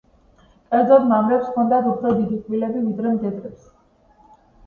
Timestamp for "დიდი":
2.21-2.39